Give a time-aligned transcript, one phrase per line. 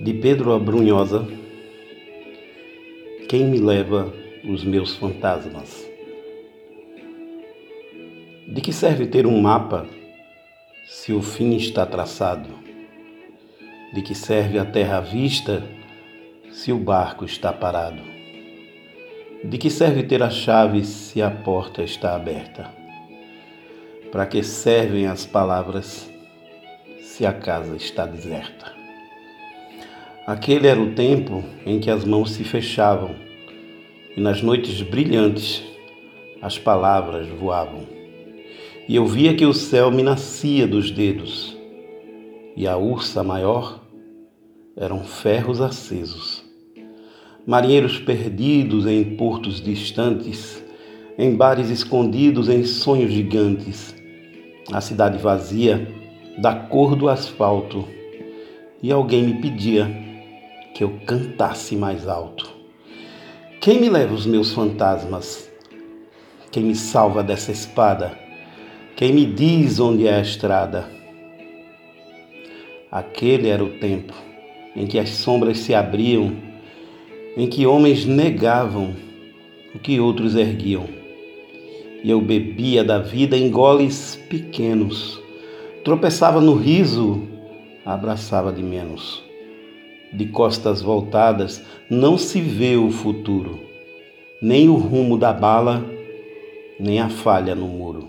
[0.00, 1.28] de Pedro Abrunhosa,
[3.28, 4.10] quem me leva
[4.42, 5.86] os meus fantasmas?
[8.48, 9.86] De que serve ter um mapa
[10.86, 12.48] se o fim está traçado?
[13.92, 15.62] De que serve a terra à vista
[16.50, 18.02] se o barco está parado?
[19.44, 22.72] De que serve ter a chave se a porta está aberta?
[24.10, 26.10] Para que servem as palavras
[27.02, 28.79] se a casa está deserta?
[30.30, 33.16] Aquele era o tempo em que as mãos se fechavam
[34.16, 35.60] e nas noites brilhantes
[36.40, 37.80] as palavras voavam.
[38.88, 41.58] E eu via que o céu me nascia dos dedos
[42.56, 43.80] e a ursa maior
[44.76, 46.44] eram ferros acesos.
[47.44, 50.62] Marinheiros perdidos em portos distantes,
[51.18, 53.96] em bares escondidos em sonhos gigantes,
[54.70, 55.88] a cidade vazia
[56.38, 57.84] da cor do asfalto,
[58.80, 60.08] e alguém me pedia
[60.74, 62.48] que eu cantasse mais alto.
[63.60, 65.50] Quem me leva os meus fantasmas?
[66.50, 68.18] Quem me salva dessa espada?
[68.96, 70.88] Quem me diz onde é a estrada?
[72.90, 74.14] Aquele era o tempo
[74.74, 76.36] em que as sombras se abriam,
[77.36, 78.94] em que homens negavam
[79.74, 80.86] o que outros erguiam.
[82.02, 85.20] E eu bebia da vida em goles pequenos,
[85.84, 87.28] tropeçava no riso,
[87.84, 89.29] abraçava de menos
[90.12, 93.60] de costas voltadas, não se vê o futuro,
[94.42, 95.84] nem o rumo da bala,
[96.78, 98.08] nem a falha no muro.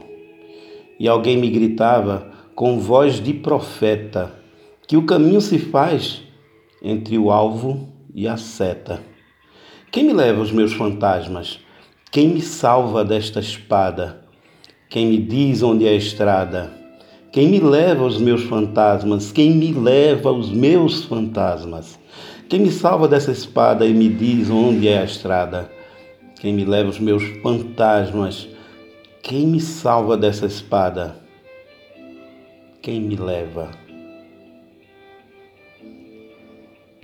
[0.99, 4.33] E alguém me gritava com voz de profeta
[4.87, 6.21] que o caminho se faz
[6.81, 9.01] entre o alvo e a seta.
[9.91, 11.59] Quem me leva os meus fantasmas?
[12.11, 14.25] Quem me salva desta espada?
[14.89, 16.80] Quem me diz onde é a estrada?
[17.31, 19.31] Quem me leva os meus fantasmas?
[19.31, 21.97] Quem me leva os meus fantasmas?
[22.49, 25.71] Quem me salva dessa espada e me diz onde é a estrada?
[26.41, 28.49] Quem me leva os meus fantasmas?
[29.23, 31.15] Quem me salva dessa espada?
[32.81, 33.71] Quem me leva?